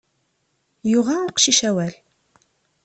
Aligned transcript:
Yuɣa 0.91 1.15
uqcic 1.27 1.59
awal. 1.69 1.93